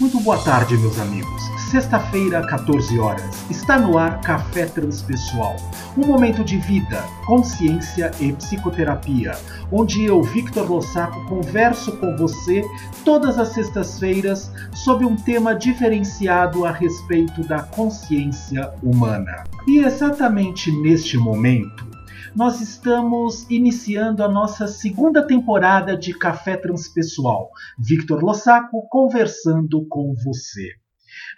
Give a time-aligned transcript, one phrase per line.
[0.00, 1.42] Muito boa tarde, meus amigos.
[1.70, 3.44] Sexta-feira, 14 horas.
[3.50, 5.56] Está no ar Café Transpessoal.
[5.94, 9.36] Um momento de vida, consciência e psicoterapia,
[9.70, 12.64] onde eu, Victor Lossaco, converso com você
[13.04, 19.44] todas as sextas-feiras sobre um tema diferenciado a respeito da consciência humana.
[19.66, 21.89] E exatamente neste momento,
[22.34, 27.50] nós estamos iniciando a nossa segunda temporada de Café Transpessoal.
[27.78, 30.70] Victor Lossaco conversando com você.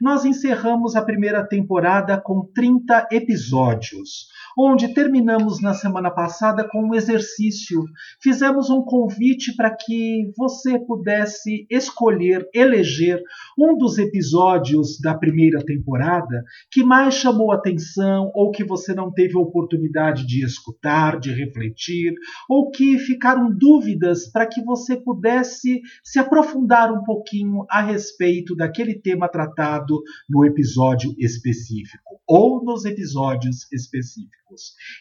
[0.00, 4.26] Nós encerramos a primeira temporada com 30 episódios,
[4.58, 7.84] onde terminamos na semana passada com um exercício.
[8.20, 13.22] Fizemos um convite para que você pudesse escolher, eleger
[13.58, 19.36] um dos episódios da primeira temporada que mais chamou atenção ou que você não teve
[19.36, 22.14] oportunidade de escutar, de refletir,
[22.48, 28.94] ou que ficaram dúvidas para que você pudesse se aprofundar um pouquinho a respeito daquele
[28.94, 34.41] tema tratado no episódio específico ou nos episódios específicos.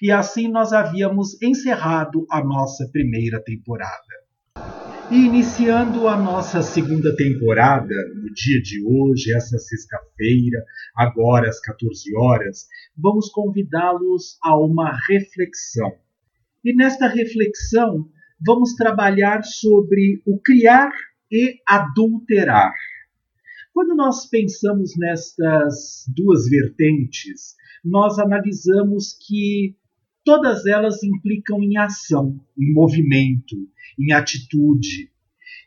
[0.02, 4.22] E assim nós havíamos encerrado a nossa primeira temporada.
[5.12, 10.64] E iniciando a nossa segunda temporada, no dia de hoje, essa sexta-feira,
[10.96, 15.92] agora às 14 horas, vamos convidá-los a uma reflexão.
[16.64, 18.08] E nesta reflexão,
[18.40, 20.92] vamos trabalhar sobre o criar
[21.30, 22.74] e adulterar.
[23.74, 29.76] Quando nós pensamos nestas duas vertentes, nós analisamos que
[30.24, 33.56] todas elas implicam em ação, em movimento,
[34.00, 35.12] em atitude.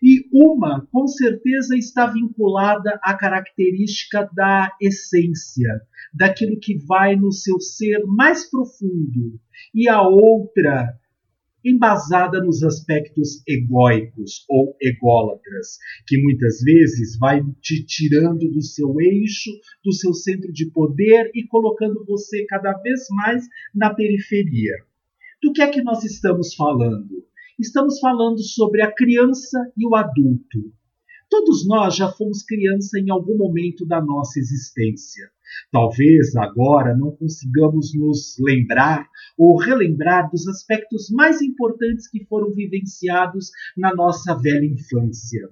[0.03, 5.81] E uma, com certeza, está vinculada à característica da essência,
[6.13, 9.41] daquilo que vai no seu ser mais profundo,
[9.75, 10.95] e a outra
[11.65, 19.51] embasada nos aspectos egóicos ou ególatras, que muitas vezes vai te tirando do seu eixo,
[19.85, 24.75] do seu centro de poder e colocando você cada vez mais na periferia.
[25.43, 27.25] Do que é que nós estamos falando?
[27.59, 30.73] Estamos falando sobre a criança e o adulto.
[31.31, 35.29] Todos nós já fomos criança em algum momento da nossa existência.
[35.71, 43.51] Talvez agora não consigamos nos lembrar ou relembrar dos aspectos mais importantes que foram vivenciados
[43.77, 45.49] na nossa velha infância.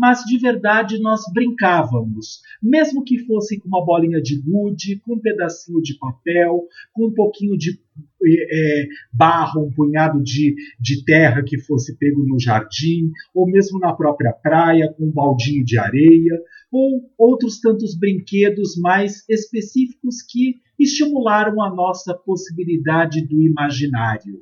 [0.00, 5.20] Mas de verdade nós brincávamos, mesmo que fosse com uma bolinha de gude, com um
[5.20, 6.62] pedacinho de papel,
[6.94, 7.78] com um pouquinho de
[8.26, 13.92] é, barro, um punhado de, de terra que fosse pego no jardim, ou mesmo na
[13.92, 16.40] própria praia, com um baldinho de areia
[16.72, 24.40] ou outros tantos brinquedos mais específicos que estimularam a nossa possibilidade do imaginário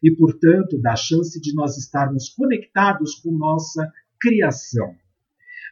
[0.00, 4.94] e, portanto, da chance de nós estarmos conectados com nossa criação.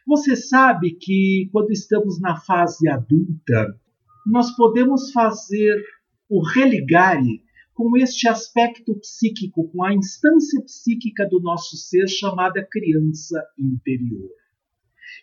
[0.09, 3.79] Você sabe que quando estamos na fase adulta,
[4.25, 5.79] nós podemos fazer
[6.27, 7.43] o religare
[7.75, 14.31] com este aspecto psíquico, com a instância psíquica do nosso ser chamada criança interior.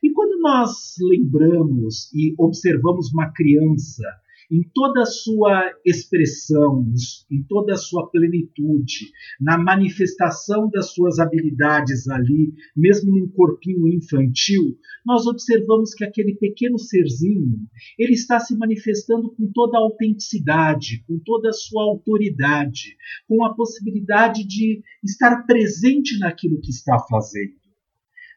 [0.04, 4.04] E quando nós lembramos e observamos uma criança
[4.50, 6.84] em toda a sua expressão,
[7.30, 14.78] em toda a sua plenitude, na manifestação das suas habilidades ali, mesmo num corpinho infantil,
[15.04, 17.58] nós observamos que aquele pequeno serzinho,
[17.98, 22.96] ele está se manifestando com toda a autenticidade, com toda a sua autoridade,
[23.28, 27.65] com a possibilidade de estar presente naquilo que está fazendo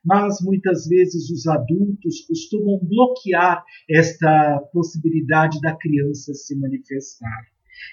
[0.03, 7.47] mas muitas vezes os adultos costumam bloquear esta possibilidade da criança se manifestar.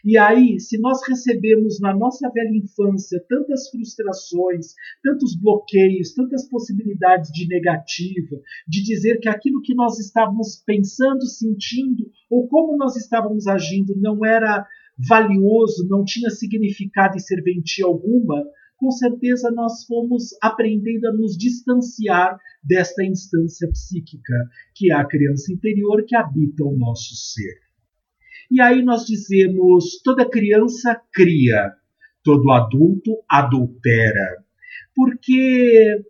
[0.04, 7.30] E aí, se nós recebemos na nossa velha infância tantas frustrações, tantos bloqueios, tantas possibilidades
[7.32, 13.46] de negativa, de dizer que aquilo que nós estávamos pensando, sentindo ou como nós estávamos
[13.46, 14.66] agindo não era
[14.98, 18.42] valioso, não tinha significado e serventia alguma,
[18.76, 24.34] com certeza nós fomos aprendendo a nos distanciar desta instância psíquica,
[24.74, 27.58] que é a criança interior que habita o nosso ser.
[28.50, 31.72] E aí nós dizemos: toda criança cria,
[32.22, 34.44] todo adulto adultera.
[34.94, 36.04] Porque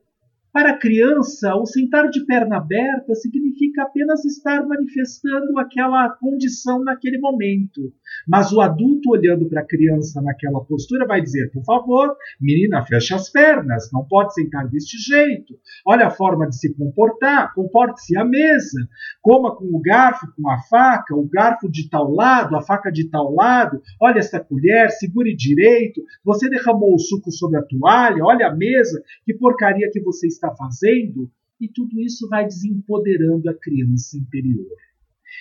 [0.57, 7.19] para a criança, o sentar de perna aberta significa apenas estar manifestando aquela condição naquele
[7.19, 7.93] momento.
[8.27, 13.13] Mas o adulto olhando para a criança naquela postura vai dizer: por favor, menina, feche
[13.13, 15.53] as pernas, não pode sentar deste jeito.
[15.87, 18.89] Olha a forma de se comportar, comporte-se à mesa,
[19.21, 23.11] coma com o garfo, com a faca, o garfo de tal lado, a faca de
[23.11, 23.83] tal lado.
[24.01, 26.01] Olha esta colher, segure direito.
[26.25, 30.46] Você derramou o suco sobre a toalha, olha a mesa, que porcaria que você está
[30.55, 31.31] fazendo.
[31.59, 34.77] e tudo isso vai desempoderando a criança interior.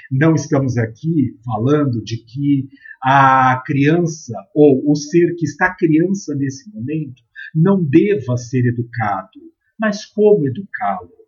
[0.10, 2.70] Não estamos aqui falando de que
[3.04, 7.22] a criança ou o ser que está criança nesse momento
[7.54, 9.40] não deva ser educado,
[9.78, 11.25] mas como educá-lo.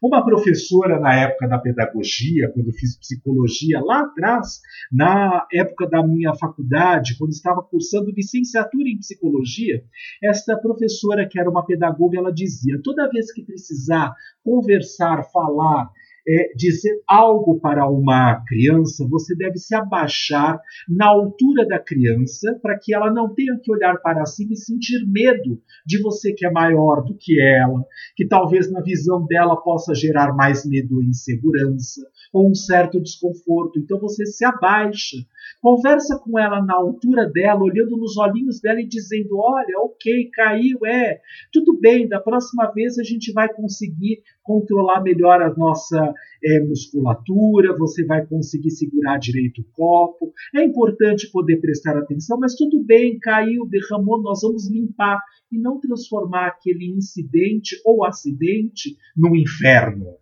[0.00, 4.60] Uma professora na época da pedagogia, quando fiz psicologia lá atrás,
[4.92, 9.82] na época da minha faculdade, quando estava cursando licenciatura em psicologia,
[10.22, 14.14] esta professora, que era uma pedagoga, ela dizia: toda vez que precisar
[14.44, 15.90] conversar, falar,
[16.28, 22.78] é, dizer algo para uma criança, você deve se abaixar na altura da criança para
[22.78, 26.50] que ela não tenha que olhar para cima e sentir medo de você que é
[26.50, 27.82] maior do que ela,
[28.14, 32.02] que talvez na visão dela possa gerar mais medo e insegurança
[32.32, 33.78] ou um certo desconforto.
[33.78, 35.16] Então você se abaixa,
[35.62, 40.84] conversa com ela na altura dela, olhando nos olhinhos dela e dizendo: Olha, ok, caiu,
[40.84, 41.20] é,
[41.52, 47.76] tudo bem, da próxima vez a gente vai conseguir controlar melhor a nossa é, musculatura,
[47.76, 50.32] você vai conseguir segurar direito o copo.
[50.54, 55.20] É importante poder prestar atenção, mas tudo bem, caiu, derramou, nós vamos limpar
[55.50, 60.16] e não transformar aquele incidente ou acidente num inferno.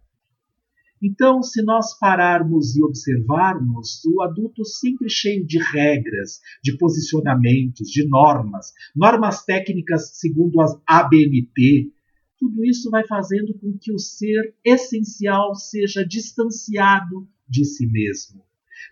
[1.03, 8.09] Então, se nós pararmos e observarmos, o adulto sempre cheio de regras, de posicionamentos, de
[8.09, 11.93] normas, normas técnicas segundo as ABNT,
[12.39, 18.43] tudo isso vai fazendo com que o ser essencial seja distanciado de si mesmo.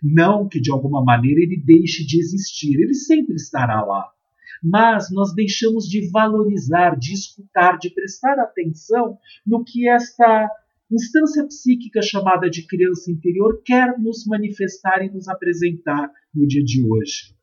[0.01, 4.11] Não que de alguma maneira ele deixe de existir, ele sempre estará lá.
[4.63, 10.49] Mas nós deixamos de valorizar, de escutar, de prestar atenção no que esta
[10.91, 16.83] instância psíquica chamada de criança interior quer nos manifestar e nos apresentar no dia de
[16.85, 17.35] hoje.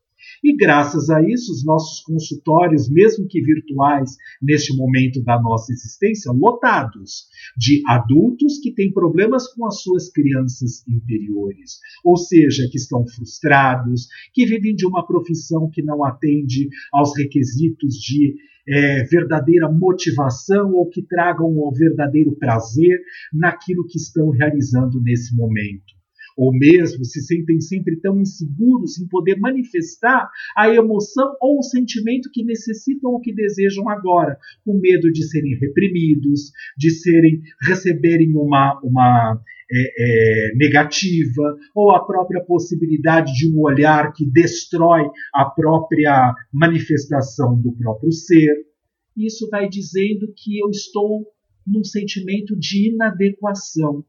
[0.43, 6.31] E graças a isso, os nossos consultórios, mesmo que virtuais, neste momento da nossa existência,
[6.31, 7.25] lotados
[7.57, 14.07] de adultos que têm problemas com as suas crianças interiores, ou seja, que estão frustrados,
[14.33, 18.35] que vivem de uma profissão que não atende aos requisitos de
[18.67, 23.01] é, verdadeira motivação ou que tragam um verdadeiro prazer
[23.33, 26.02] naquilo que estão realizando nesse momento
[26.37, 32.29] ou mesmo se sentem sempre tão inseguros em poder manifestar a emoção ou o sentimento
[32.31, 38.79] que necessitam ou que desejam agora, com medo de serem reprimidos, de serem receberem uma,
[38.83, 39.39] uma
[39.71, 45.01] é, é, negativa, ou a própria possibilidade de um olhar que destrói
[45.33, 48.67] a própria manifestação do próprio ser.
[49.15, 51.25] Isso vai dizendo que eu estou
[51.65, 54.03] num sentimento de inadequação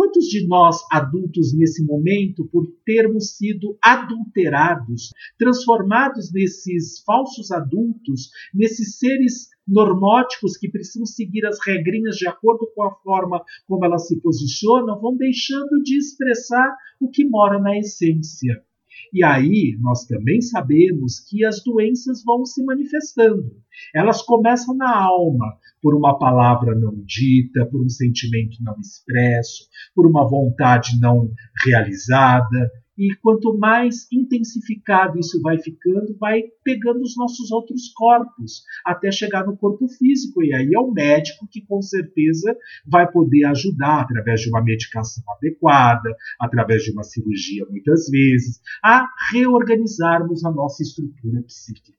[0.00, 8.98] Quantos de nós, adultos nesse momento, por termos sido adulterados, transformados nesses falsos adultos, nesses
[8.98, 14.18] seres normóticos que precisam seguir as regrinhas de acordo com a forma como elas se
[14.22, 18.64] posicionam, vão deixando de expressar o que mora na essência.
[19.12, 23.50] E aí nós também sabemos que as doenças vão se manifestando.
[23.94, 29.64] Elas começam na alma, por uma palavra não dita, por um sentimento não expresso,
[29.94, 31.30] por uma vontade não
[31.64, 32.70] realizada.
[33.00, 39.46] E quanto mais intensificado isso vai ficando, vai pegando os nossos outros corpos, até chegar
[39.46, 40.42] no corpo físico.
[40.42, 42.54] E aí é o médico que com certeza
[42.86, 49.08] vai poder ajudar, através de uma medicação adequada, através de uma cirurgia, muitas vezes, a
[49.32, 51.96] reorganizarmos a nossa estrutura psíquica.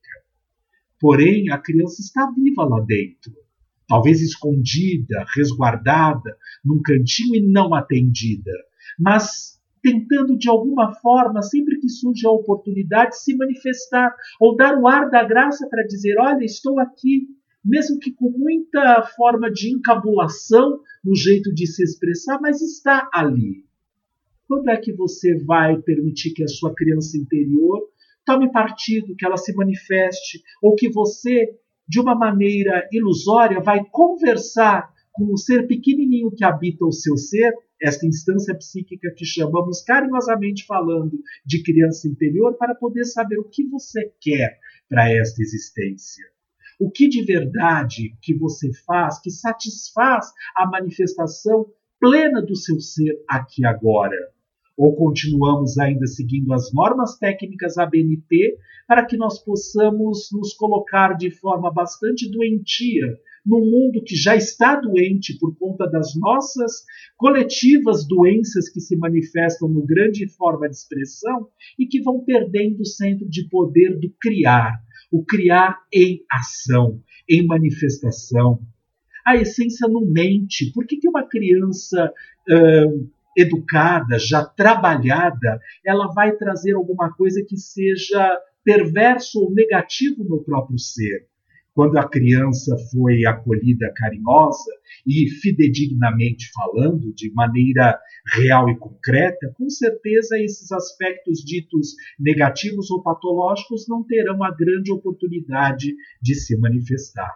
[0.99, 3.33] Porém, a criança está viva lá dentro
[3.87, 8.53] talvez escondida, resguardada num cantinho e não atendida,
[8.97, 14.87] mas tentando de alguma forma, sempre que surge a oportunidade, se manifestar ou dar o
[14.87, 17.27] ar da graça para dizer: Olha, estou aqui,
[17.63, 23.65] mesmo que com muita forma de encabulação no jeito de se expressar, mas está ali.
[24.47, 27.87] Quando é que você vai permitir que a sua criança interior
[28.25, 31.57] tome partido, que ela se manifeste, ou que você
[31.87, 37.51] de uma maneira ilusória, vai conversar com o ser pequenininho que habita o seu ser,
[37.81, 43.67] esta instância psíquica que chamamos carinhosamente falando de criança interior, para poder saber o que
[43.67, 46.23] você quer para esta existência.
[46.79, 51.65] O que de verdade que você faz que satisfaz a manifestação
[51.99, 54.17] plena do seu ser aqui agora
[54.75, 58.57] ou continuamos ainda seguindo as normas técnicas ABNT
[58.87, 64.75] para que nós possamos nos colocar de forma bastante doentia num mundo que já está
[64.75, 66.83] doente por conta das nossas
[67.17, 72.85] coletivas doenças que se manifestam no grande forma de expressão e que vão perdendo o
[72.85, 74.79] centro de poder do criar,
[75.11, 78.59] o criar em ação, em manifestação.
[79.25, 80.71] A essência não mente.
[80.73, 82.11] Por que, que uma criança
[83.37, 90.77] educada, já trabalhada, ela vai trazer alguma coisa que seja perverso ou negativo no próprio
[90.77, 91.30] ser?
[91.73, 94.71] Quando a criança foi acolhida carinhosa
[95.07, 97.97] e fidedignamente falando, de maneira
[98.35, 104.91] real e concreta, com certeza esses aspectos ditos negativos ou patológicos não terão a grande
[104.91, 107.33] oportunidade de se manifestar.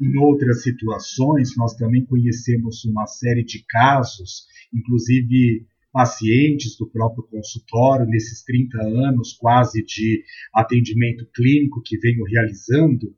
[0.00, 8.04] Em outras situações, nós também conhecemos uma série de casos, inclusive pacientes do próprio consultório,
[8.06, 13.14] nesses 30 anos quase de atendimento clínico que venho realizando,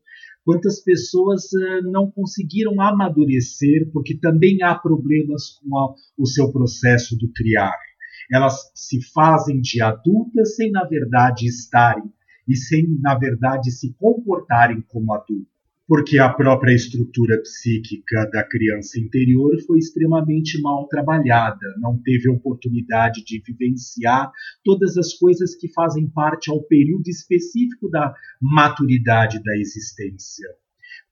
[0.46, 7.28] quantas pessoas uh, não conseguiram amadurecer, porque também há problemas com o seu processo do
[7.32, 7.76] criar.
[8.32, 12.04] Elas se fazem de adultas sem, na verdade, estarem
[12.48, 15.55] e sem, na verdade, se comportarem como adultas
[15.88, 23.24] porque a própria estrutura psíquica da criança interior foi extremamente mal trabalhada, não teve oportunidade
[23.24, 24.32] de vivenciar
[24.64, 30.48] todas as coisas que fazem parte ao período específico da maturidade da existência.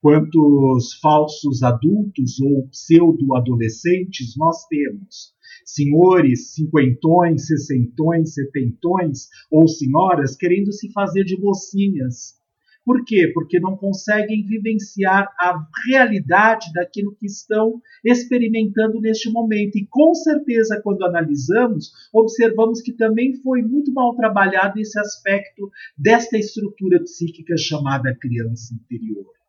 [0.00, 5.32] Quantos falsos adultos ou pseudo-adolescentes nós temos?
[5.64, 12.34] Senhores, cinquentões, sessentões, setentões ou senhoras querendo se fazer de mocinhas,
[12.84, 13.30] por quê?
[13.32, 19.76] Porque não conseguem vivenciar a realidade daquilo que estão experimentando neste momento.
[19.76, 26.36] E com certeza, quando analisamos, observamos que também foi muito mal trabalhado esse aspecto desta
[26.36, 29.43] estrutura psíquica chamada criança interior.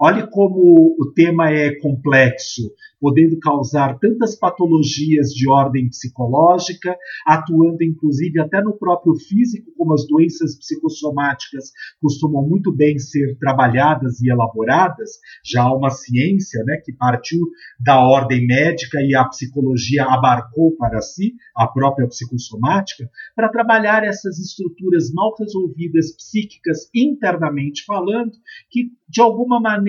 [0.00, 2.62] Olhe como o tema é complexo,
[3.00, 6.96] podendo causar tantas patologias de ordem psicológica,
[7.26, 14.20] atuando inclusive até no próprio físico, como as doenças psicossomáticas costumam muito bem ser trabalhadas
[14.20, 15.18] e elaboradas.
[15.44, 17.40] Já há uma ciência né, que partiu
[17.80, 24.38] da ordem médica e a psicologia abarcou para si, a própria psicossomática, para trabalhar essas
[24.38, 28.32] estruturas mal resolvidas psíquicas internamente falando,
[28.70, 29.81] que de alguma maneira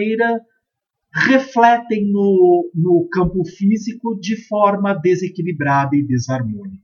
[1.13, 6.83] refletem no, no campo físico de forma desequilibrada e desarmônica.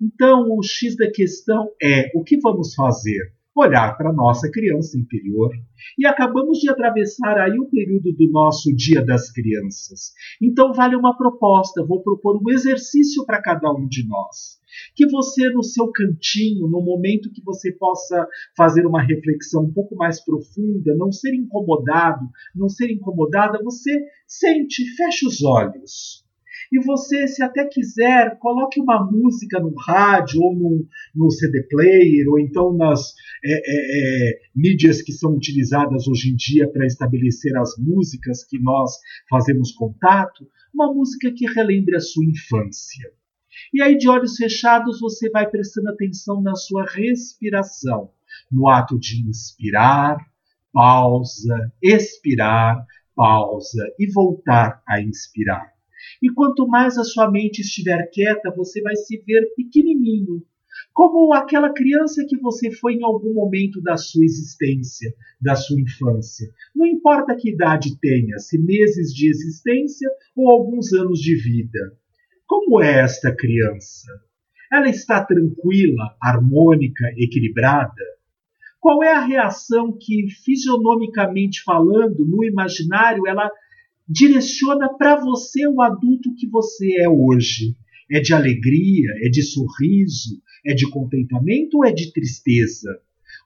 [0.00, 3.34] Então, o X da questão é: o que vamos fazer?
[3.54, 5.50] Olhar para a nossa criança interior.
[5.98, 10.12] E acabamos de atravessar aí o período do nosso Dia das Crianças.
[10.40, 11.84] Então, vale uma proposta.
[11.84, 14.60] Vou propor um exercício para cada um de nós
[14.94, 18.26] que você, no seu cantinho, no momento que você possa
[18.56, 23.90] fazer uma reflexão um pouco mais profunda, não ser incomodado, não ser incomodada, você
[24.26, 26.24] sente, feche os olhos.
[26.72, 32.28] E você, se até quiser, coloque uma música no rádio ou no, no CD player,
[32.28, 33.12] ou então nas
[33.44, 38.60] é, é, é, mídias que são utilizadas hoje em dia para estabelecer as músicas que
[38.60, 38.92] nós
[39.28, 43.10] fazemos contato, uma música que relembre a sua infância.
[43.74, 48.10] E aí, de olhos fechados, você vai prestando atenção na sua respiração,
[48.50, 50.18] no ato de inspirar,
[50.72, 55.79] pausa, expirar, pausa e voltar a inspirar.
[56.22, 60.42] E quanto mais a sua mente estiver quieta, você vai se ver pequenininho,
[60.92, 66.48] como aquela criança que você foi em algum momento da sua existência, da sua infância.
[66.74, 71.96] Não importa que idade tenha, se meses de existência ou alguns anos de vida.
[72.46, 74.08] Como é esta criança?
[74.72, 78.04] Ela está tranquila, harmônica, equilibrada?
[78.78, 83.50] Qual é a reação que, fisionomicamente falando, no imaginário, ela
[84.10, 87.76] direciona para você o adulto que você é hoje?
[88.10, 89.12] É de alegria?
[89.24, 90.42] É de sorriso?
[90.66, 92.90] É de contentamento ou é de tristeza?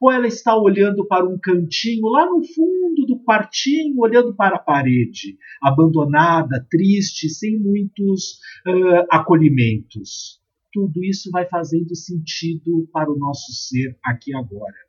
[0.01, 4.59] Ou ela está olhando para um cantinho lá no fundo do quartinho, olhando para a
[4.59, 10.41] parede, abandonada, triste, sem muitos uh, acolhimentos.
[10.73, 14.84] Tudo isso vai fazendo sentido para o nosso ser aqui agora.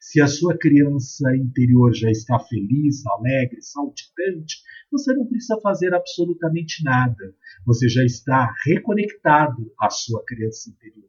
[0.00, 4.56] Se a sua criança interior já está feliz, alegre, saltitante,
[4.90, 7.34] você não precisa fazer absolutamente nada.
[7.66, 11.08] Você já está reconectado à sua criança interior.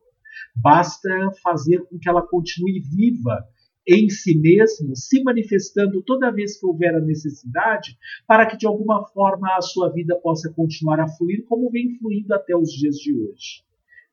[0.56, 1.10] Basta
[1.42, 3.48] fazer com que ela continue viva
[3.88, 9.04] em si mesmo, se manifestando toda vez que houver a necessidade, para que de alguma
[9.08, 13.14] forma a sua vida possa continuar a fluir como vem fluindo até os dias de
[13.14, 13.64] hoje.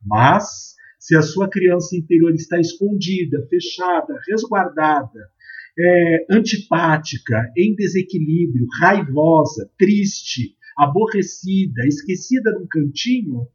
[0.02, 0.75] Mas,
[1.06, 5.30] se a sua criança interior está escondida, fechada, resguardada,
[5.78, 13.46] é, antipática, em desequilíbrio, raivosa, triste, aborrecida, esquecida num cantinho,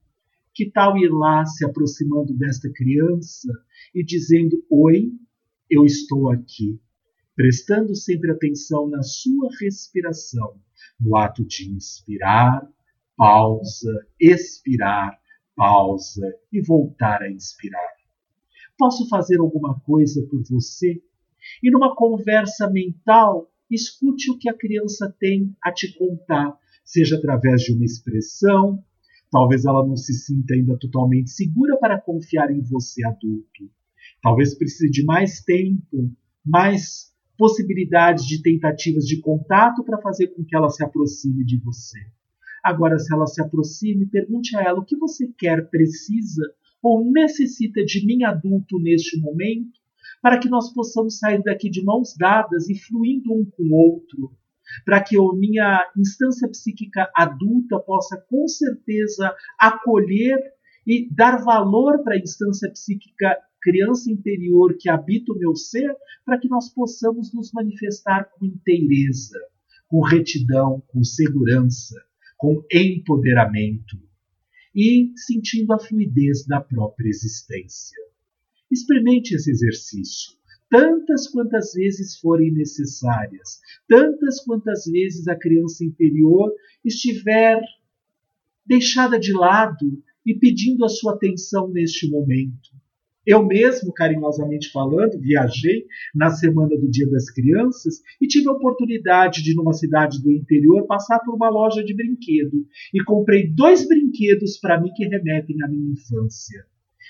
[0.53, 3.51] que tal ir lá se aproximando desta criança
[3.93, 5.12] e dizendo: Oi,
[5.70, 6.79] eu estou aqui,
[7.36, 10.55] prestando sempre atenção na sua respiração,
[10.98, 12.65] no ato de inspirar,
[13.17, 15.20] pausa, expirar,
[15.55, 17.91] pausa e voltar a inspirar.
[18.77, 21.01] Posso fazer alguma coisa por você?
[21.62, 27.62] E numa conversa mental, escute o que a criança tem a te contar, seja através
[27.62, 28.84] de uma expressão,
[29.31, 33.70] talvez ela não se sinta ainda totalmente segura para confiar em você adulto.
[34.22, 36.12] Talvez precise de mais tempo,
[36.46, 42.00] mais possibilidades de tentativas de contato para fazer com que ela se aproxime de você.
[42.63, 46.43] Agora, se ela se aproxime, pergunte a ela o que você quer, precisa
[46.81, 49.79] ou necessita de mim adulto neste momento,
[50.21, 54.31] para que nós possamos sair daqui de mãos dadas e fluindo um com o outro,
[54.85, 60.39] para que a minha instância psíquica adulta possa com certeza acolher
[60.85, 66.39] e dar valor para a instância psíquica criança interior que habita o meu ser, para
[66.39, 69.39] que nós possamos nos manifestar com inteireza,
[69.87, 71.95] com retidão, com segurança,
[72.41, 74.01] com empoderamento
[74.75, 77.95] e sentindo a fluidez da própria existência.
[78.71, 86.50] Experimente esse exercício tantas quantas vezes forem necessárias, tantas quantas vezes a criança interior
[86.83, 87.62] estiver
[88.65, 92.71] deixada de lado e pedindo a sua atenção neste momento.
[93.25, 99.43] Eu mesmo, carinhosamente falando, viajei na semana do Dia das Crianças e tive a oportunidade
[99.43, 104.57] de, numa cidade do interior, passar por uma loja de brinquedo e comprei dois brinquedos
[104.57, 106.65] para mim que remetem à minha infância.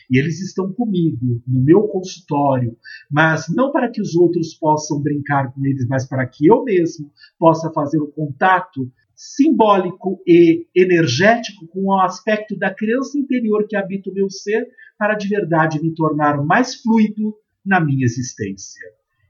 [0.10, 2.76] E eles estão comigo, no meu consultório,
[3.10, 7.10] mas não para que os outros possam brincar com eles, mas para que eu mesmo
[7.40, 8.92] possa fazer o contato
[9.22, 15.14] simbólico e energético com o aspecto da criança interior que habita o meu ser, para
[15.14, 18.82] de verdade me tornar mais fluido na minha existência.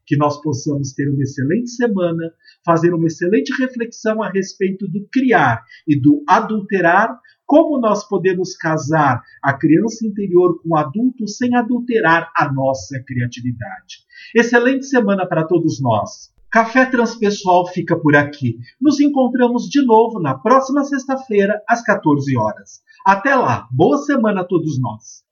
[0.08, 2.32] Que nós possamos ter uma excelente semana,
[2.66, 9.22] fazer uma excelente reflexão a respeito do criar e do adulterar, como nós podemos casar
[9.44, 14.06] a criança interior com o adulto sem adulterar a nossa criatividade.
[14.34, 16.31] Excelente semana para todos nós.
[16.52, 18.58] Café Transpessoal fica por aqui.
[18.80, 22.82] Nos encontramos de novo na próxima sexta-feira, às 14 horas.
[23.06, 25.24] Até lá, boa semana a todos nós.